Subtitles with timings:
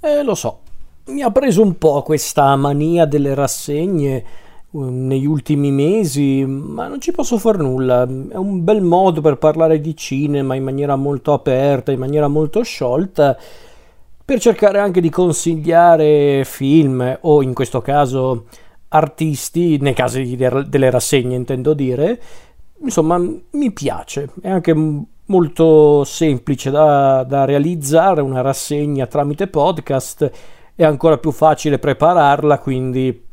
[0.00, 0.60] Eh, lo so,
[1.06, 4.24] mi ha preso un po' questa mania delle rassegne
[4.70, 8.04] uh, negli ultimi mesi, ma non ci posso far nulla.
[8.04, 12.62] È un bel modo per parlare di cinema in maniera molto aperta, in maniera molto
[12.62, 13.36] sciolta,
[14.24, 18.46] per cercare anche di consigliare film o in questo caso
[18.90, 22.22] artisti, nei casi delle rassegne intendo dire.
[22.82, 24.72] Insomma, mi piace, è anche
[25.28, 30.30] molto semplice da, da realizzare una rassegna tramite podcast,
[30.74, 33.26] è ancora più facile prepararla, quindi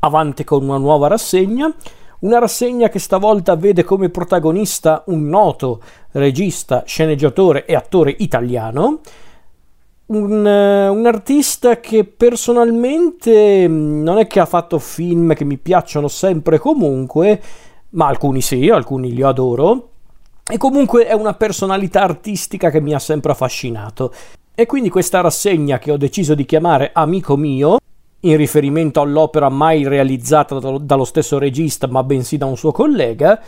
[0.00, 1.72] avanti con una nuova rassegna.
[2.20, 5.80] Una rassegna che stavolta vede come protagonista un noto
[6.12, 9.00] regista, sceneggiatore e attore italiano.
[10.06, 16.58] Un, un, artista che personalmente non è che ha fatto film che mi piacciono sempre
[16.58, 17.40] comunque,
[17.90, 19.89] ma alcuni sì, alcuni li adoro.
[20.50, 24.12] E comunque è una personalità artistica che mi ha sempre affascinato.
[24.52, 27.78] E quindi questa rassegna che ho deciso di chiamare Amico mio,
[28.20, 33.40] in riferimento all'opera mai realizzata dallo stesso regista ma bensì da un suo collega,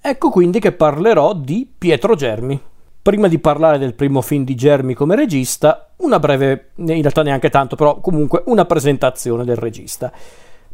[0.00, 2.60] ecco quindi che parlerò di Pietro Germi.
[3.00, 7.48] Prima di parlare del primo film di Germi come regista, una breve, in realtà neanche
[7.48, 10.12] tanto, però comunque una presentazione del regista.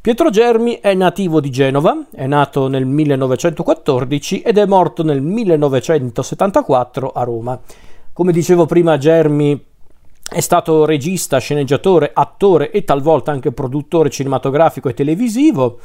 [0.07, 7.11] Pietro Germi è nativo di Genova, è nato nel 1914 ed è morto nel 1974
[7.11, 7.61] a Roma.
[8.13, 9.61] Come dicevo prima, Germi
[10.33, 15.81] è stato regista, sceneggiatore, attore e talvolta anche produttore cinematografico e televisivo.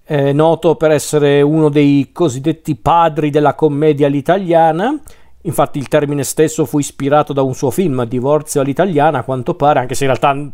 [0.00, 4.96] È noto per essere uno dei cosiddetti padri della commedia all'italiana.
[5.40, 9.80] Infatti il termine stesso fu ispirato da un suo film, Divorzio all'italiana, a quanto pare,
[9.80, 10.52] anche se in realtà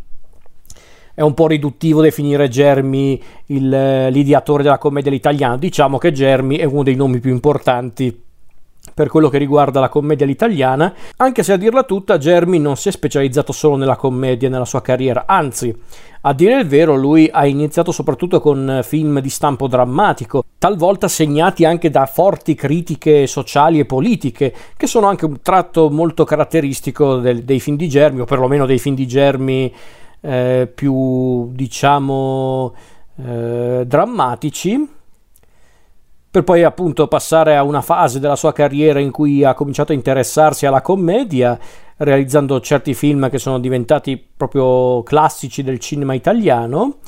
[1.20, 5.58] è un po' riduttivo definire Germi il, eh, l'ideatore della commedia all'italiana.
[5.58, 8.22] Diciamo che Germi è uno dei nomi più importanti
[8.94, 12.88] per quello che riguarda la commedia all'italiana, anche se a dirla tutta Germi non si
[12.88, 15.74] è specializzato solo nella commedia nella sua carriera, anzi,
[16.22, 21.66] a dire il vero, lui ha iniziato soprattutto con film di stampo drammatico, talvolta segnati
[21.66, 27.44] anche da forti critiche sociali e politiche, che sono anche un tratto molto caratteristico del,
[27.44, 29.72] dei film di Germi, o perlomeno dei film di Germi
[30.20, 32.74] eh, più diciamo
[33.16, 34.98] eh, drammatici
[36.30, 39.96] per poi appunto passare a una fase della sua carriera in cui ha cominciato a
[39.96, 41.58] interessarsi alla commedia,
[41.96, 46.98] realizzando certi film che sono diventati proprio classici del cinema italiano.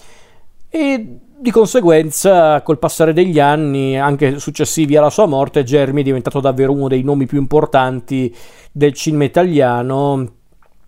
[0.68, 6.40] E di conseguenza col passare degli anni, anche successivi alla sua morte, Germi è diventato
[6.40, 8.34] davvero uno dei nomi più importanti
[8.72, 10.32] del cinema italiano,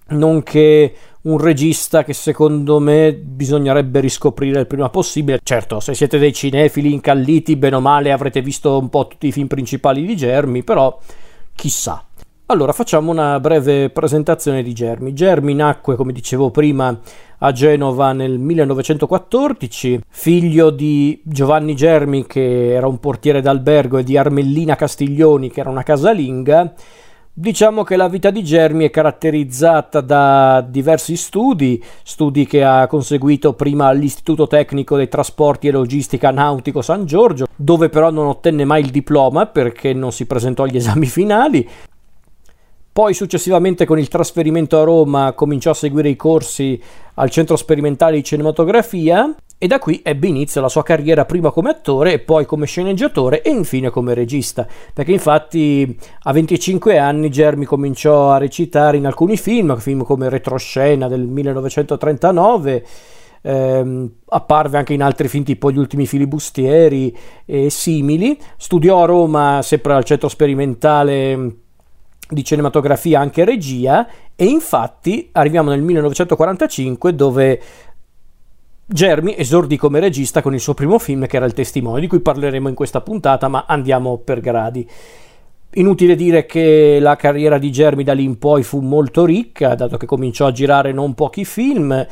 [0.08, 5.40] nonché un regista che secondo me bisognerebbe riscoprire il prima possibile.
[5.42, 9.32] Certo, se siete dei cinefili incalliti, bene o male avrete visto un po' tutti i
[9.32, 10.98] film principali di Germi, però
[11.54, 12.04] chissà.
[12.46, 15.14] Allora, facciamo una breve presentazione di Germi.
[15.14, 17.00] Germi nacque, come dicevo prima,
[17.38, 24.18] a Genova nel 1914, figlio di Giovanni Germi, che era un portiere d'albergo, e di
[24.18, 26.74] Armellina Castiglioni, che era una casalinga
[27.36, 33.54] Diciamo che la vita di Germi è caratterizzata da diversi studi, studi che ha conseguito
[33.54, 38.82] prima all'Istituto Tecnico dei Trasporti e Logistica Nautico San Giorgio, dove però non ottenne mai
[38.82, 41.68] il diploma perché non si presentò agli esami finali.
[42.92, 46.80] Poi successivamente con il trasferimento a Roma cominciò a seguire i corsi
[47.14, 49.34] al Centro Sperimentale di Cinematografia
[49.64, 53.48] e da qui ebbe inizio la sua carriera prima come attore poi come sceneggiatore e
[53.48, 59.75] infine come regista, perché infatti a 25 anni Germi cominciò a recitare in alcuni film,
[59.78, 62.86] film come Retroscena del 1939,
[63.41, 69.60] ehm, apparve anche in altri film tipo Gli ultimi filibustieri e simili, studiò a Roma
[69.62, 71.56] sempre al centro sperimentale
[72.28, 74.06] di cinematografia anche regia.
[74.36, 77.60] E infatti arriviamo nel 1945 dove
[78.86, 82.20] Jeremy esordì come regista con il suo primo film che era Il Testimone, di cui
[82.20, 84.88] parleremo in questa puntata, ma andiamo per gradi.
[85.76, 89.96] Inutile dire che la carriera di Jeremy da lì in poi fu molto ricca, dato
[89.96, 92.06] che cominciò a girare non pochi film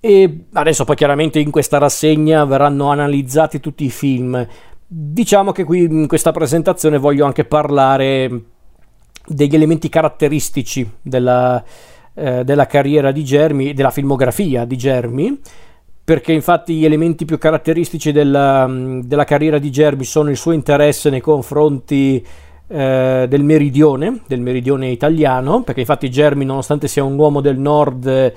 [0.00, 4.44] e adesso poi chiaramente in questa rassegna verranno analizzati tutti i film.
[4.86, 8.42] Diciamo che qui in questa presentazione voglio anche parlare
[9.24, 11.62] degli elementi caratteristici della,
[12.14, 15.40] eh, della carriera di Jeremy, della filmografia di Jeremy
[16.02, 21.10] perché infatti gli elementi più caratteristici della, della carriera di Germi sono il suo interesse
[21.10, 22.24] nei confronti
[22.66, 28.32] eh, del meridione, del meridione italiano, perché infatti Germi, nonostante sia un uomo del nord,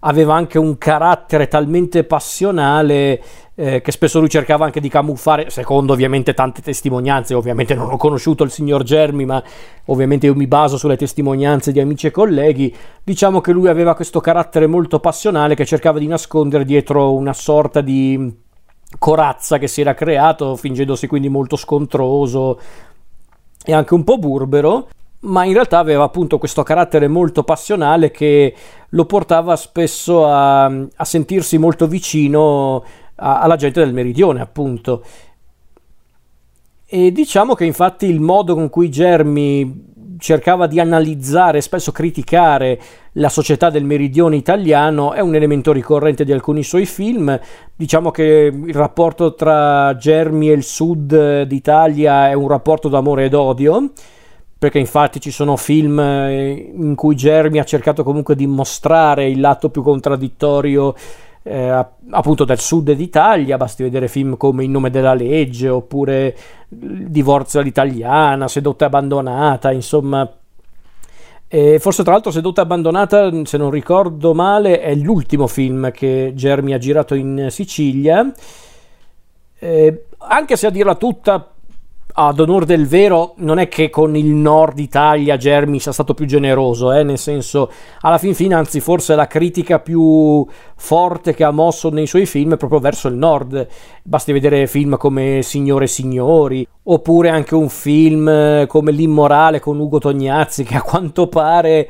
[0.00, 3.22] aveva anche un carattere talmente passionale
[3.60, 7.98] eh, che spesso lui cercava anche di camuffare, secondo ovviamente tante testimonianze, ovviamente non ho
[7.98, 9.42] conosciuto il signor Germi, ma
[9.86, 12.74] ovviamente io mi baso sulle testimonianze di amici e colleghi,
[13.04, 17.82] diciamo che lui aveva questo carattere molto passionale che cercava di nascondere dietro una sorta
[17.82, 18.34] di
[18.98, 22.58] corazza che si era creato, fingendosi quindi molto scontroso
[23.62, 24.88] e anche un po' burbero,
[25.20, 28.54] ma in realtà aveva appunto questo carattere molto passionale che
[28.88, 32.82] lo portava spesso a, a sentirsi molto vicino
[33.20, 35.04] alla gente del meridione, appunto.
[36.86, 39.88] E diciamo che infatti il modo con cui Germi
[40.18, 42.78] cercava di analizzare spesso criticare
[43.14, 47.38] la società del meridione italiano è un elemento ricorrente di alcuni suoi film.
[47.74, 53.34] Diciamo che il rapporto tra Germi e il sud d'Italia è un rapporto d'amore ed
[53.34, 53.92] odio
[54.56, 59.40] perché infatti ci sono film eh, in cui Germi ha cercato comunque di mostrare il
[59.40, 60.94] lato più contraddittorio
[61.50, 66.36] eh, appunto del sud d'Italia, basti vedere film come Il nome della legge oppure
[66.68, 70.30] Il divorzio all'italiana, Sedotta e abbandonata, insomma.
[71.48, 76.32] E forse tra l'altro Sedotta e abbandonata, se non ricordo male, è l'ultimo film che
[76.36, 78.32] Germi ha girato in Sicilia.
[79.58, 81.49] Eh, anche se a dirla tutta
[82.26, 86.26] ad onore del vero, non è che con il nord Italia Germi sia stato più
[86.26, 87.02] generoso, eh?
[87.02, 87.70] nel senso,
[88.00, 90.46] alla fin fine, anzi, forse la critica più
[90.76, 93.66] forte che ha mosso nei suoi film è proprio verso il nord.
[94.02, 99.98] Basti vedere film come Signore e Signori, oppure anche un film come L'Immorale con Ugo
[99.98, 101.88] Tognazzi, che a quanto pare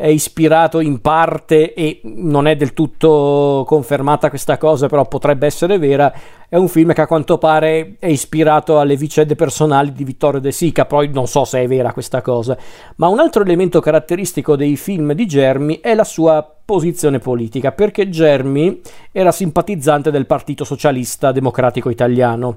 [0.00, 5.76] è ispirato in parte e non è del tutto confermata questa cosa, però potrebbe essere
[5.76, 6.10] vera.
[6.48, 10.52] È un film che a quanto pare è ispirato alle vicende personali di Vittorio De
[10.52, 12.56] Sica, poi non so se è vera questa cosa.
[12.96, 18.08] Ma un altro elemento caratteristico dei film di Germi è la sua posizione politica, perché
[18.08, 18.80] Germi
[19.12, 22.56] era simpatizzante del Partito Socialista Democratico Italiano.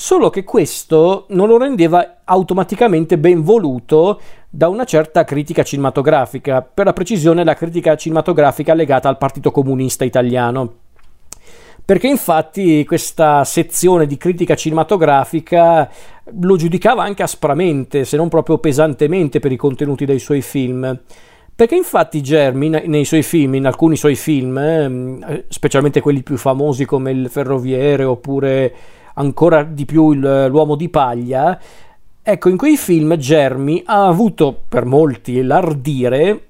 [0.00, 6.84] Solo che questo non lo rendeva automaticamente ben voluto da una certa critica cinematografica, per
[6.86, 10.72] la precisione la critica cinematografica legata al Partito Comunista Italiano.
[11.84, 15.90] Perché infatti questa sezione di critica cinematografica
[16.42, 20.96] lo giudicava anche aspramente, se non proprio pesantemente per i contenuti dei suoi film.
[21.56, 26.84] Perché infatti Germi nei suoi film, in alcuni suoi film, eh, specialmente quelli più famosi
[26.84, 28.74] come Il Ferroviere oppure
[29.18, 31.58] ancora di più L'uomo di paglia,
[32.22, 36.42] ecco in quei film Germi ha avuto per molti l'ardire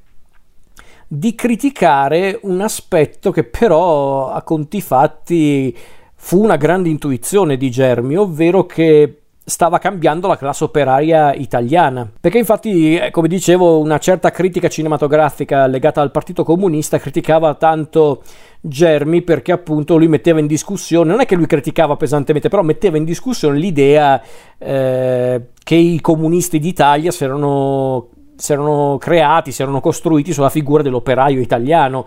[1.07, 5.75] di criticare un aspetto che però a conti fatti
[6.15, 12.09] fu una grande intuizione di Germi, ovvero che stava cambiando la classe operaia italiana.
[12.21, 18.23] Perché infatti, eh, come dicevo, una certa critica cinematografica legata al Partito Comunista criticava tanto
[18.61, 22.99] Germi perché appunto lui metteva in discussione, non è che lui criticava pesantemente, però metteva
[22.99, 24.21] in discussione l'idea
[24.59, 30.83] eh, che i comunisti d'Italia si erano si erano creati, si erano costruiti sulla figura
[30.83, 32.07] dell'operaio italiano.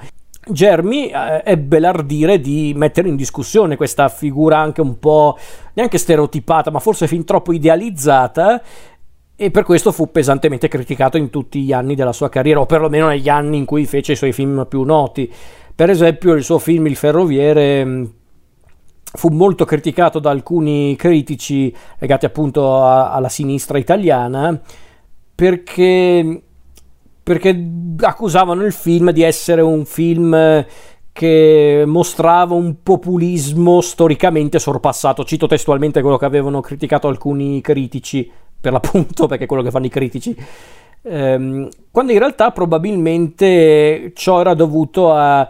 [0.50, 5.38] Germi eh, ebbe l'ardire di mettere in discussione questa figura anche un po'
[5.74, 8.62] neanche stereotipata, ma forse fin troppo idealizzata
[9.36, 13.08] e per questo fu pesantemente criticato in tutti gli anni della sua carriera, o perlomeno
[13.08, 15.32] negli anni in cui fece i suoi film più noti.
[15.74, 18.06] Per esempio, il suo film Il Ferroviere mm,
[19.14, 24.60] fu molto criticato da alcuni critici legati appunto a, alla sinistra italiana
[25.34, 26.42] perché,
[27.32, 27.70] perché
[28.02, 30.66] accusavano il film di essere un film
[31.14, 35.24] che mostrava un populismo storicamente sorpassato.
[35.24, 39.86] Cito testualmente quello che avevano criticato alcuni critici, per l'appunto, perché è quello che fanno
[39.86, 40.36] i critici.
[41.04, 45.50] Ehm, quando in realtà probabilmente ciò era dovuto al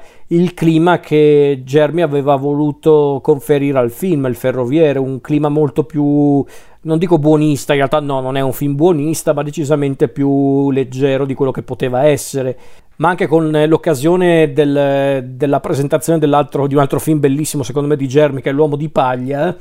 [0.53, 6.43] clima che Germi aveva voluto conferire al film, il ferroviere, un clima molto più
[6.83, 11.25] non dico buonista, in realtà no, non è un film buonista, ma decisamente più leggero
[11.25, 12.57] di quello che poteva essere.
[12.95, 18.07] Ma anche con l'occasione del, della presentazione di un altro film bellissimo, secondo me, di
[18.07, 19.55] Germi, che è L'uomo di paglia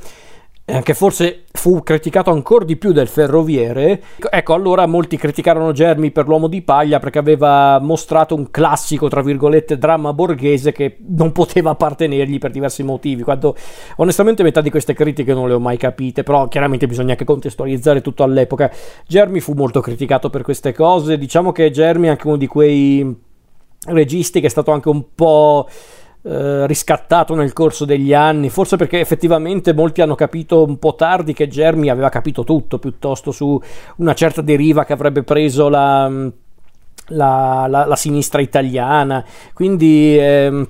[0.65, 4.01] che forse fu criticato ancora di più del ferroviere.
[4.29, 9.21] Ecco, allora molti criticarono Germi per l'uomo di paglia perché aveva mostrato un classico, tra
[9.21, 13.23] virgolette, dramma borghese che non poteva appartenergli per diversi motivi.
[13.23, 13.55] Quando
[13.97, 18.01] onestamente metà di queste critiche non le ho mai capite, però chiaramente bisogna anche contestualizzare
[18.01, 18.71] tutto all'epoca.
[19.05, 21.17] Germi fu molto criticato per queste cose.
[21.17, 23.29] Diciamo che Germi è anche uno di quei
[23.87, 25.67] registi che è stato anche un po'
[26.23, 31.33] Eh, riscattato nel corso degli anni, forse perché effettivamente molti hanno capito un po' tardi
[31.33, 33.59] che Germi aveva capito tutto, piuttosto su
[33.95, 36.07] una certa deriva che avrebbe preso la,
[37.07, 39.25] la, la, la sinistra italiana.
[39.51, 40.69] Quindi ehm,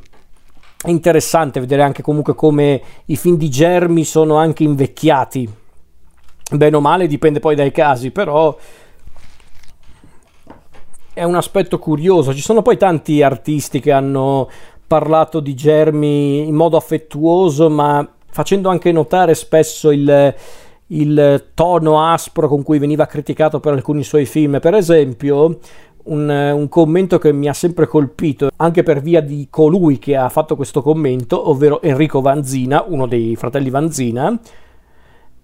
[0.83, 5.53] è interessante vedere anche comunque come i film di Germi sono anche invecchiati.
[6.53, 8.55] Bene o male, dipende poi dai casi, però
[11.13, 12.33] è un aspetto curioso.
[12.33, 14.49] Ci sono poi tanti artisti che hanno
[14.91, 20.35] parlato di Germi in modo affettuoso, ma facendo anche notare spesso il,
[20.87, 24.59] il tono aspro con cui veniva criticato per alcuni suoi film.
[24.59, 25.59] Per esempio,
[26.03, 30.27] un, un, commento che mi ha sempre colpito, anche per via di colui che ha
[30.27, 34.37] fatto questo commento, ovvero Enrico Vanzina, uno dei fratelli Vanzina.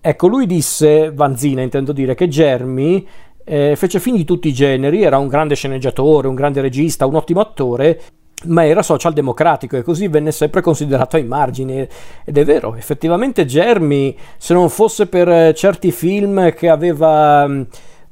[0.02, 3.08] Ecco, lui disse, Vanzina intendo dire, che Germi
[3.46, 7.16] eh, fece film di tutti i generi, era un grande sceneggiatore, un grande regista, un
[7.16, 8.02] ottimo attore,
[8.46, 11.88] ma era socialdemocratico e così venne sempre considerato ai margini.
[12.24, 17.50] Ed è vero, effettivamente Germi se non fosse per certi film che aveva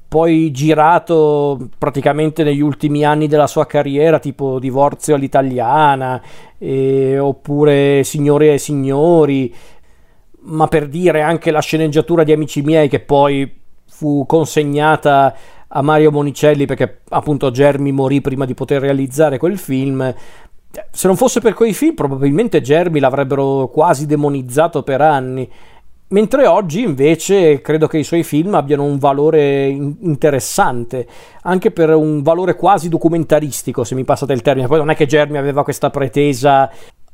[0.08, 6.22] poi girato praticamente negli ultimi anni della sua carriera tipo Divorzio all'italiana
[6.58, 9.53] eh, oppure Signore e Signori
[10.41, 13.51] ma per dire anche la sceneggiatura di Amici miei che poi
[13.88, 15.36] fu consegnata
[15.77, 20.13] a Mario Monicelli perché appunto Germi morì prima di poter realizzare quel film.
[20.91, 25.50] Se non fosse per quei film, probabilmente Germi l'avrebbero quasi demonizzato per anni.
[26.08, 31.08] Mentre oggi invece credo che i suoi film abbiano un valore interessante,
[31.41, 34.67] anche per un valore quasi documentaristico, se mi passate il termine.
[34.67, 36.70] Poi non è che Germi aveva questa pretesa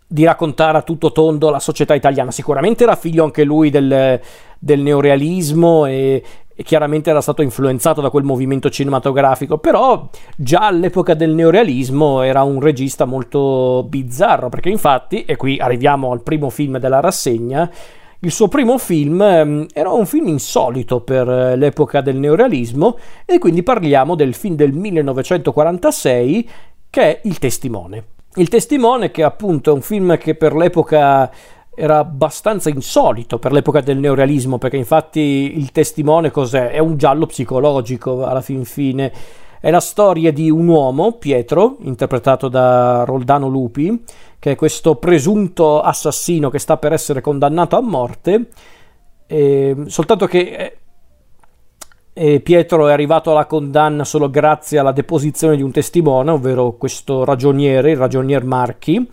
[0.06, 4.20] di raccontare a tutto tondo la società italiana, sicuramente era figlio anche lui del,
[4.60, 6.22] del neorealismo e,
[6.62, 12.44] e chiaramente era stato influenzato da quel movimento cinematografico, però già all'epoca del neorealismo era
[12.44, 17.68] un regista molto bizzarro, perché infatti, e qui arriviamo al primo film della rassegna,
[18.20, 23.40] il suo primo film ehm, era un film insolito per eh, l'epoca del neorealismo e
[23.40, 26.50] quindi parliamo del film del 1946
[26.92, 28.04] che è Il Testimone.
[28.36, 31.32] Il Testimone che appunto è un film che per l'epoca
[31.74, 36.72] era abbastanza insolito per l'epoca del neorealismo, perché infatti il testimone cos'è?
[36.72, 39.12] È un giallo psicologico alla fin fine.
[39.60, 44.04] È la storia di un uomo, Pietro, interpretato da Roldano Lupi,
[44.40, 48.48] che è questo presunto assassino che sta per essere condannato a morte,
[49.28, 50.78] e, soltanto che
[52.14, 57.24] eh, Pietro è arrivato alla condanna solo grazie alla deposizione di un testimone, ovvero questo
[57.24, 59.10] ragioniere, il ragionier Marchi,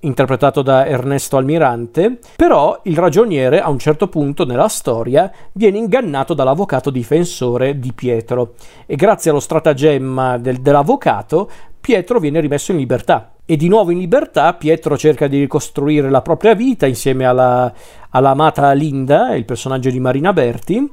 [0.00, 6.34] interpretato da Ernesto Almirante, però il ragioniere a un certo punto nella storia viene ingannato
[6.34, 8.54] dall'avvocato difensore di Pietro
[8.86, 11.50] e grazie allo stratagemma del, dell'avvocato
[11.80, 13.32] Pietro viene rimesso in libertà.
[13.46, 17.72] E di nuovo in libertà Pietro cerca di ricostruire la propria vita insieme alla,
[18.10, 20.92] alla amata Linda, il personaggio di Marina Berti,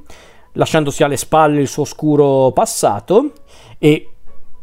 [0.52, 3.32] lasciandosi alle spalle il suo oscuro passato
[3.78, 4.08] e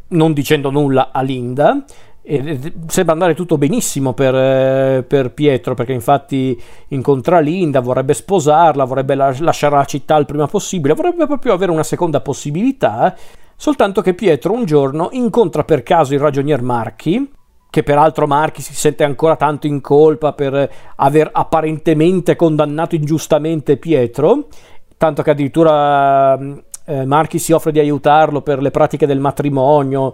[0.07, 1.83] non dicendo nulla a Linda,
[2.25, 8.85] e sembra andare tutto benissimo per, eh, per, Pietro perché infatti incontra Linda, vorrebbe sposarla,
[8.85, 13.13] vorrebbe lasciare la città il prima possibile, vorrebbe proprio avere una seconda possibilità,
[13.57, 17.29] soltanto che Pietro un giorno incontra per caso il ragionier Marchi,
[17.69, 24.47] che peraltro Marchi si sente ancora tanto in colpa per aver apparentemente condannato ingiustamente Pietro,
[24.95, 26.39] tanto che addirittura
[26.85, 30.13] eh, Marchi si offre di aiutarlo per le pratiche del matrimonio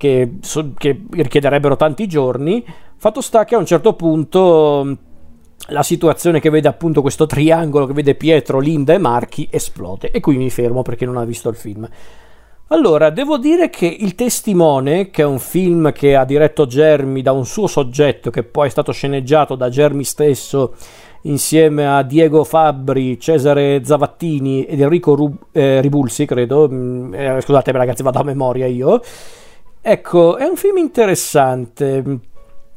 [0.00, 0.38] che,
[0.78, 2.64] che richiederebbero tanti giorni.
[2.96, 4.96] Fatto sta che a un certo punto
[5.66, 10.10] la situazione che vede appunto questo triangolo che vede Pietro, Linda e Marchi esplode.
[10.10, 11.86] E qui mi fermo perché non ha visto il film.
[12.68, 17.32] Allora, devo dire che Il Testimone, che è un film che ha diretto Germi da
[17.32, 20.74] un suo soggetto, che poi è stato sceneggiato da Germi stesso
[21.22, 26.68] insieme a Diego Fabbri, Cesare Zavattini ed Enrico Rub- eh, Ribulsi, credo.
[26.70, 29.02] Mm, eh, scusate ragazzi, vado a memoria io.
[29.82, 32.20] Ecco, è un film interessante.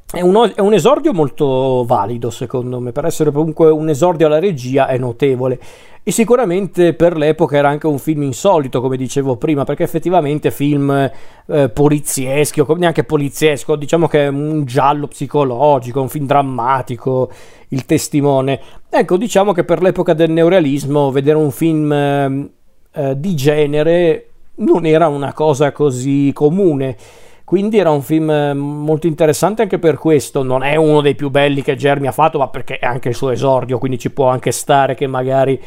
[0.09, 2.91] È un, è un, esordio molto valido, secondo me.
[2.91, 5.59] Per essere comunque un esordio alla regia è notevole.
[6.01, 11.11] E sicuramente per l'epoca era anche un film insolito, come dicevo prima, perché effettivamente film
[11.47, 17.29] eh, polizieschi, o neanche poliziesco, diciamo che è un giallo psicologico, un film drammatico,
[17.69, 18.61] il testimone.
[18.89, 22.49] Ecco, diciamo che per l'epoca del neorealismo vedere un film eh,
[22.91, 26.95] eh di genere non era una cosa così comune.
[27.43, 30.43] Quindi era un film eh, molto interessante anche per questo.
[30.43, 33.15] Non è uno dei più belli che Germi ha fatto, ma perché è anche il
[33.15, 35.61] suo esordio, quindi ci può anche stare che magari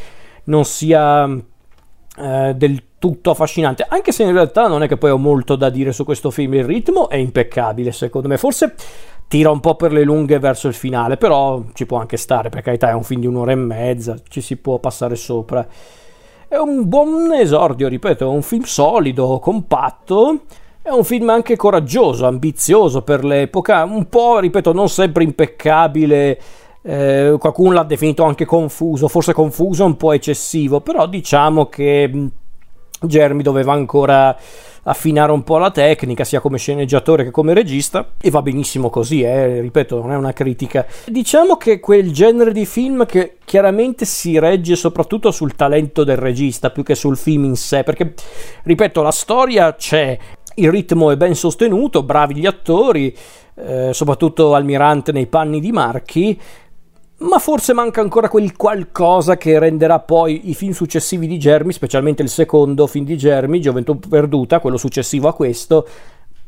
[0.44, 1.28] non sia
[2.18, 3.86] eh, del tutto affascinante.
[3.88, 6.54] Anche se in realtà non è che poi ho molto da dire su questo film.
[6.54, 8.38] Il ritmo è impeccabile, secondo me.
[8.38, 8.74] Forse
[9.28, 12.62] tira un po' per le lunghe verso il finale, però ci può anche stare, per
[12.62, 15.66] carità, è un film di un'ora e mezza, ci si può passare sopra.
[16.48, 20.42] È un buon esordio, ripeto, è un film solido, compatto
[20.80, 26.40] È un film anche coraggioso, ambizioso per l'epoca, un po', ripeto, non sempre impeccabile.
[26.82, 32.30] Eh, qualcuno l'ha definito anche confuso, forse confuso un po' eccessivo, però diciamo che
[33.00, 34.36] Jeremy doveva ancora
[34.88, 39.22] affinare un po' la tecnica, sia come sceneggiatore che come regista, e va benissimo così,
[39.22, 40.86] eh, ripeto, non è una critica.
[41.06, 46.70] Diciamo che quel genere di film che chiaramente si regge soprattutto sul talento del regista
[46.70, 48.14] più che sul film in sé, perché,
[48.62, 50.16] ripeto, la storia c'è,
[50.54, 53.14] il ritmo è ben sostenuto, bravi gli attori,
[53.56, 56.38] eh, soprattutto Almirante nei panni di Marchi,
[57.18, 62.22] ma forse manca ancora quel qualcosa che renderà poi i film successivi di Germi, specialmente
[62.22, 65.86] il secondo film di Germi, Gioventù Perduta, quello successivo a questo,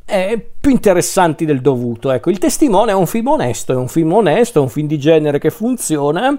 [0.04, 2.10] più interessanti del dovuto.
[2.10, 4.98] Ecco, il testimone è un film onesto, è un film onesto, è un film di
[4.98, 6.38] genere che funziona,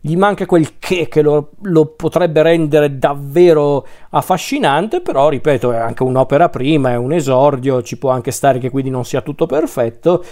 [0.00, 6.02] gli manca quel che che lo, lo potrebbe rendere davvero affascinante, però ripeto, è anche
[6.02, 10.24] un'opera prima, è un esordio, ci può anche stare che quindi non sia tutto perfetto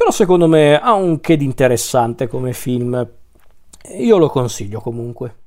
[0.00, 3.06] però secondo me ha un che di interessante come film.
[3.98, 5.39] Io lo consiglio comunque.